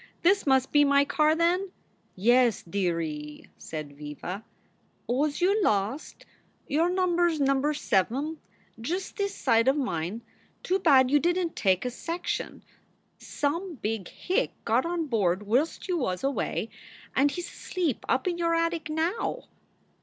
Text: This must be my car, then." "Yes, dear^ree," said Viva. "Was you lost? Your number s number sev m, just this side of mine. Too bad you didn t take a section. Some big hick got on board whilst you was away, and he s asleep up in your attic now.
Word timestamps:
This 0.23 0.47
must 0.47 0.71
be 0.71 0.83
my 0.83 1.05
car, 1.05 1.35
then." 1.35 1.69
"Yes, 2.15 2.63
dear^ree," 2.67 3.49
said 3.59 3.93
Viva. 3.95 4.43
"Was 5.05 5.41
you 5.41 5.61
lost? 5.61 6.25
Your 6.67 6.89
number 6.89 7.27
s 7.29 7.37
number 7.39 7.71
sev 7.75 8.11
m, 8.11 8.39
just 8.81 9.15
this 9.17 9.35
side 9.35 9.67
of 9.67 9.77
mine. 9.77 10.23
Too 10.63 10.79
bad 10.79 11.11
you 11.11 11.19
didn 11.19 11.49
t 11.49 11.53
take 11.55 11.85
a 11.85 11.91
section. 11.91 12.63
Some 13.19 13.75
big 13.75 14.07
hick 14.07 14.53
got 14.65 14.87
on 14.87 15.05
board 15.05 15.43
whilst 15.43 15.87
you 15.87 15.99
was 15.99 16.23
away, 16.23 16.71
and 17.15 17.29
he 17.29 17.43
s 17.43 17.47
asleep 17.51 18.03
up 18.09 18.27
in 18.27 18.39
your 18.39 18.55
attic 18.55 18.89
now. 18.89 19.43